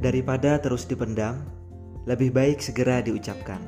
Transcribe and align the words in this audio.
Daripada 0.00 0.56
terus 0.56 0.88
dipendam, 0.88 1.44
lebih 2.08 2.32
baik 2.32 2.64
segera 2.64 3.04
diucapkan. 3.04 3.60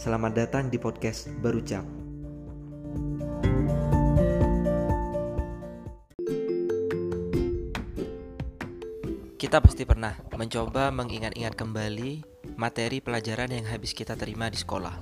Selamat 0.00 0.32
datang 0.32 0.72
di 0.72 0.80
podcast 0.80 1.28
Berucap. 1.44 1.84
Kita 9.36 9.60
pasti 9.60 9.84
pernah 9.84 10.16
mencoba 10.32 10.88
mengingat-ingat 10.88 11.52
kembali 11.52 12.24
materi 12.56 13.04
pelajaran 13.04 13.52
yang 13.52 13.68
habis 13.68 13.92
kita 13.92 14.16
terima 14.16 14.48
di 14.48 14.56
sekolah. 14.56 14.96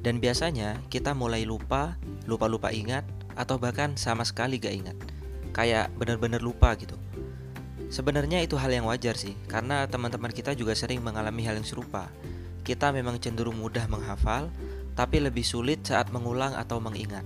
Dan 0.00 0.16
biasanya 0.16 0.80
kita 0.88 1.12
mulai 1.12 1.44
lupa, 1.44 2.00
lupa-lupa 2.24 2.72
ingat, 2.72 3.04
atau 3.36 3.60
bahkan 3.60 4.00
sama 4.00 4.24
sekali 4.24 4.56
gak 4.56 4.76
ingat. 4.80 4.96
Kayak 5.52 5.92
bener-bener 6.00 6.40
lupa 6.40 6.72
gitu. 6.80 6.96
Sebenarnya 7.86 8.42
itu 8.42 8.58
hal 8.58 8.74
yang 8.74 8.90
wajar 8.90 9.14
sih, 9.14 9.38
karena 9.46 9.86
teman-teman 9.86 10.34
kita 10.34 10.58
juga 10.58 10.74
sering 10.74 10.98
mengalami 11.02 11.46
hal 11.46 11.54
yang 11.54 11.66
serupa. 11.66 12.10
Kita 12.66 12.90
memang 12.90 13.22
cenderung 13.22 13.62
mudah 13.62 13.86
menghafal, 13.86 14.50
tapi 14.98 15.22
lebih 15.22 15.46
sulit 15.46 15.86
saat 15.86 16.10
mengulang 16.10 16.56
atau 16.58 16.82
mengingat. 16.82 17.22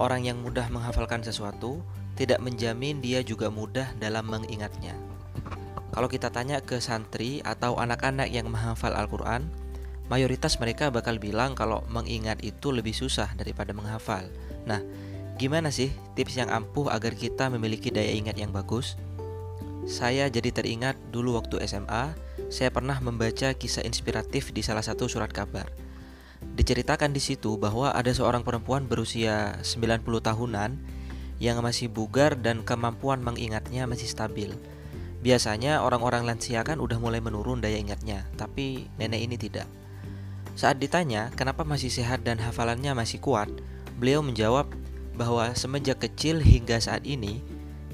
Orang 0.00 0.26
yang 0.26 0.42
mudah 0.42 0.66
menghafalkan 0.72 1.22
sesuatu 1.22 1.84
tidak 2.18 2.42
menjamin 2.42 2.98
dia 2.98 3.22
juga 3.22 3.52
mudah 3.52 3.94
dalam 4.00 4.26
mengingatnya. 4.26 4.96
Kalau 5.94 6.08
kita 6.10 6.34
tanya 6.34 6.58
ke 6.58 6.82
santri 6.82 7.38
atau 7.46 7.78
anak-anak 7.78 8.26
yang 8.30 8.50
menghafal 8.50 8.90
Al-Quran, 8.96 9.46
mayoritas 10.10 10.58
mereka 10.58 10.90
bakal 10.90 11.22
bilang 11.22 11.54
kalau 11.54 11.86
mengingat 11.86 12.42
itu 12.42 12.74
lebih 12.74 12.96
susah 12.96 13.30
daripada 13.38 13.70
menghafal. 13.70 14.26
Nah, 14.66 14.82
gimana 15.38 15.70
sih 15.70 15.94
tips 16.18 16.38
yang 16.40 16.50
ampuh 16.50 16.90
agar 16.90 17.14
kita 17.14 17.46
memiliki 17.52 17.94
daya 17.94 18.10
ingat 18.10 18.34
yang 18.34 18.50
bagus? 18.50 18.98
Saya 19.90 20.30
jadi 20.30 20.54
teringat 20.54 20.94
dulu 21.10 21.34
waktu 21.34 21.66
SMA, 21.66 22.14
saya 22.46 22.70
pernah 22.70 23.02
membaca 23.02 23.50
kisah 23.58 23.82
inspiratif 23.82 24.54
di 24.54 24.62
salah 24.62 24.86
satu 24.86 25.10
surat 25.10 25.34
kabar. 25.34 25.66
Diceritakan 26.54 27.10
di 27.10 27.18
situ 27.18 27.58
bahwa 27.58 27.90
ada 27.90 28.14
seorang 28.14 28.46
perempuan 28.46 28.86
berusia 28.86 29.58
90 29.66 30.06
tahunan 30.06 30.78
yang 31.42 31.58
masih 31.58 31.90
bugar 31.90 32.38
dan 32.38 32.62
kemampuan 32.62 33.18
mengingatnya 33.18 33.90
masih 33.90 34.06
stabil. 34.06 34.54
Biasanya 35.26 35.82
orang-orang 35.82 36.22
lansia 36.22 36.62
kan 36.62 36.78
udah 36.78 37.02
mulai 37.02 37.18
menurun 37.18 37.58
daya 37.58 37.82
ingatnya, 37.82 38.22
tapi 38.38 38.86
nenek 38.94 39.26
ini 39.26 39.34
tidak. 39.42 39.66
Saat 40.54 40.78
ditanya 40.78 41.34
kenapa 41.34 41.66
masih 41.66 41.90
sehat 41.90 42.22
dan 42.22 42.38
hafalannya 42.38 42.94
masih 42.94 43.18
kuat, 43.18 43.50
beliau 43.98 44.22
menjawab 44.22 44.70
bahwa 45.18 45.50
semenjak 45.58 45.98
kecil 45.98 46.38
hingga 46.38 46.78
saat 46.78 47.02
ini 47.02 47.42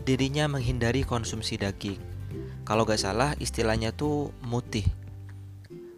dirinya 0.06 0.46
menghindari 0.46 1.02
konsumsi 1.02 1.58
daging. 1.58 1.98
Kalau 2.62 2.86
gak 2.86 3.02
salah 3.02 3.34
istilahnya 3.42 3.90
tuh 3.90 4.30
mutih. 4.46 4.86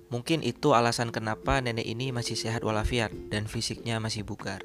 Mungkin 0.08 0.40
itu 0.40 0.72
alasan 0.72 1.12
kenapa 1.12 1.60
nenek 1.60 1.84
ini 1.84 2.08
masih 2.08 2.32
sehat 2.32 2.64
walafiat 2.64 3.12
dan 3.28 3.44
fisiknya 3.44 4.00
masih 4.00 4.24
bugar. 4.24 4.64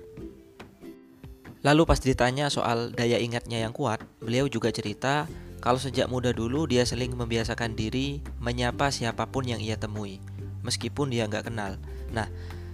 Lalu 1.60 1.84
pas 1.84 2.00
ditanya 2.00 2.48
soal 2.48 2.96
daya 2.96 3.20
ingatnya 3.20 3.60
yang 3.60 3.76
kuat, 3.76 4.00
beliau 4.24 4.48
juga 4.48 4.72
cerita 4.72 5.28
kalau 5.60 5.80
sejak 5.80 6.08
muda 6.08 6.32
dulu 6.32 6.64
dia 6.64 6.88
sering 6.88 7.16
membiasakan 7.16 7.76
diri 7.76 8.24
menyapa 8.40 8.92
siapa 8.92 9.28
pun 9.28 9.48
yang 9.48 9.60
ia 9.60 9.76
temui, 9.80 10.24
meskipun 10.64 11.12
dia 11.12 11.28
nggak 11.28 11.52
kenal. 11.52 11.80
Nah, 12.12 12.28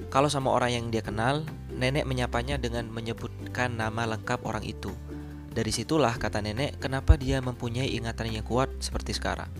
kalau 0.09 0.25
sama 0.25 0.49
orang 0.53 0.73
yang 0.73 0.85
dia 0.89 1.05
kenal, 1.05 1.45
nenek 1.73 2.05
menyapanya 2.09 2.57
dengan 2.57 2.89
menyebutkan 2.89 3.77
nama 3.77 4.09
lengkap 4.09 4.41
orang 4.41 4.65
itu. 4.65 4.93
Dari 5.59 5.75
situlah 5.75 6.15
kata 6.15 6.39
nenek 6.39 6.79
kenapa 6.79 7.19
dia 7.19 7.43
mempunyai 7.43 7.91
ingatan 7.91 8.31
yang 8.31 8.47
kuat 8.47 8.71
seperti 8.79 9.11
sekarang. 9.11 9.51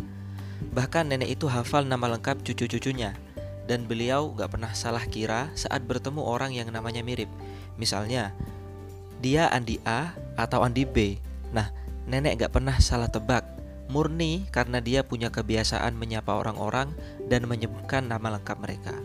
Bahkan 0.71 1.11
nenek 1.11 1.35
itu 1.35 1.51
hafal 1.51 1.83
nama 1.83 2.07
lengkap 2.15 2.39
cucu-cucunya 2.39 3.19
dan 3.67 3.83
beliau 3.83 4.31
gak 4.31 4.55
pernah 4.55 4.71
salah 4.71 5.03
kira 5.03 5.51
saat 5.59 5.83
bertemu 5.83 6.23
orang 6.23 6.55
yang 6.55 6.71
namanya 6.71 7.03
mirip. 7.03 7.27
Misalnya, 7.75 8.31
dia 9.19 9.51
Andi 9.51 9.83
A 9.83 10.15
atau 10.39 10.63
Andi 10.63 10.87
B. 10.87 11.19
Nah, 11.51 11.67
nenek 12.07 12.47
gak 12.47 12.55
pernah 12.55 12.79
salah 12.79 13.11
tebak. 13.11 13.43
Murni 13.91 14.47
karena 14.55 14.79
dia 14.79 15.03
punya 15.03 15.27
kebiasaan 15.27 15.99
menyapa 15.99 16.31
orang-orang 16.31 16.95
dan 17.27 17.43
menyebutkan 17.43 18.07
nama 18.07 18.39
lengkap 18.39 18.55
mereka. 18.55 18.95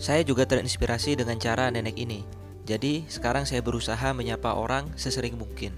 Saya 0.00 0.24
juga 0.24 0.48
terinspirasi 0.48 1.20
dengan 1.20 1.36
cara 1.36 1.68
nenek 1.68 2.00
ini. 2.00 2.24
Jadi 2.66 3.06
sekarang 3.06 3.46
saya 3.46 3.62
berusaha 3.62 4.10
menyapa 4.10 4.58
orang 4.58 4.90
sesering 4.98 5.38
mungkin. 5.38 5.70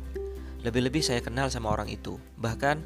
Lebih-lebih 0.64 1.04
saya 1.04 1.20
kenal 1.20 1.52
sama 1.52 1.68
orang 1.68 1.92
itu. 1.92 2.16
Bahkan 2.40 2.80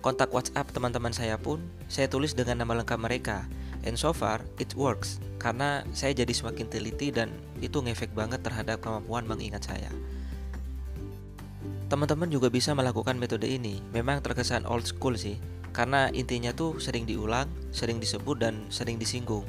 kontak 0.00 0.32
WhatsApp 0.32 0.72
teman-teman 0.72 1.12
saya 1.12 1.36
pun 1.36 1.60
saya 1.92 2.08
tulis 2.08 2.32
dengan 2.32 2.64
nama 2.64 2.80
lengkap 2.80 2.96
mereka. 2.96 3.44
And 3.84 4.00
so 4.00 4.16
far 4.16 4.40
it 4.56 4.72
works 4.72 5.20
karena 5.36 5.84
saya 5.92 6.16
jadi 6.16 6.32
semakin 6.32 6.72
teliti 6.72 7.12
dan 7.12 7.28
itu 7.60 7.84
ngefek 7.84 8.16
banget 8.16 8.40
terhadap 8.40 8.80
kemampuan 8.80 9.28
mengingat 9.28 9.68
saya. 9.68 9.92
Teman-teman 11.92 12.32
juga 12.32 12.48
bisa 12.48 12.72
melakukan 12.72 13.20
metode 13.20 13.44
ini. 13.44 13.84
Memang 13.92 14.24
terkesan 14.24 14.64
old 14.64 14.88
school 14.88 15.20
sih, 15.20 15.36
karena 15.76 16.08
intinya 16.16 16.48
tuh 16.56 16.80
sering 16.80 17.04
diulang, 17.04 17.44
sering 17.76 18.00
disebut 18.00 18.40
dan 18.40 18.64
sering 18.72 18.96
disinggung. 18.96 19.44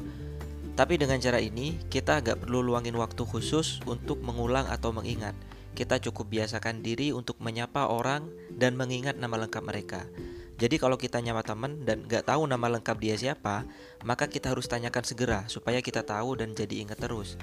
Tapi 0.75 0.99
dengan 0.99 1.23
cara 1.23 1.39
ini, 1.39 1.79
kita 1.87 2.19
agak 2.19 2.43
perlu 2.43 2.59
luangin 2.59 2.99
waktu 2.99 3.23
khusus 3.23 3.79
untuk 3.87 4.19
mengulang 4.19 4.67
atau 4.67 4.91
mengingat. 4.91 5.31
Kita 5.71 6.03
cukup 6.03 6.27
biasakan 6.31 6.83
diri 6.83 7.15
untuk 7.15 7.39
menyapa 7.39 7.87
orang 7.87 8.27
dan 8.51 8.75
mengingat 8.75 9.15
nama 9.15 9.39
lengkap 9.39 9.63
mereka. 9.63 10.03
Jadi 10.55 10.79
kalau 10.79 10.95
kita 10.95 11.19
nyapa 11.19 11.43
teman 11.43 11.83
dan 11.83 12.07
gak 12.07 12.31
tahu 12.31 12.47
nama 12.47 12.79
lengkap 12.79 12.95
dia 12.99 13.15
siapa, 13.19 13.67
maka 14.07 14.31
kita 14.31 14.51
harus 14.51 14.71
tanyakan 14.71 15.03
segera 15.03 15.39
supaya 15.51 15.83
kita 15.83 16.03
tahu 16.03 16.39
dan 16.39 16.55
jadi 16.55 16.87
ingat 16.87 17.03
terus. 17.03 17.35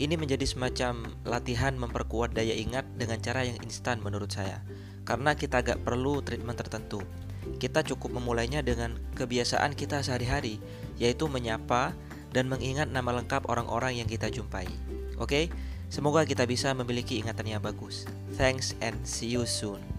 Ini 0.00 0.16
menjadi 0.16 0.44
semacam 0.48 1.12
latihan 1.28 1.76
memperkuat 1.76 2.32
daya 2.32 2.56
ingat 2.56 2.88
dengan 2.96 3.20
cara 3.20 3.44
yang 3.44 3.60
instan 3.60 4.00
menurut 4.00 4.32
saya. 4.32 4.64
Karena 5.04 5.36
kita 5.36 5.60
gak 5.60 5.84
perlu 5.84 6.24
treatment 6.24 6.56
tertentu. 6.56 7.00
Kita 7.60 7.84
cukup 7.84 8.16
memulainya 8.16 8.64
dengan 8.64 8.96
kebiasaan 9.16 9.76
kita 9.76 10.00
sehari-hari, 10.00 10.60
yaitu 10.96 11.28
menyapa, 11.28 11.92
dan 12.32 12.46
mengingat 12.46 12.88
nama 12.92 13.14
lengkap 13.20 13.48
orang-orang 13.48 14.00
yang 14.00 14.08
kita 14.08 14.28
jumpai. 14.28 14.68
Oke, 15.18 15.50
semoga 15.90 16.22
kita 16.22 16.46
bisa 16.46 16.70
memiliki 16.76 17.18
ingatan 17.18 17.58
yang 17.58 17.62
bagus. 17.62 18.06
Thanks 18.38 18.76
and 18.84 18.96
see 19.02 19.28
you 19.32 19.48
soon. 19.48 19.97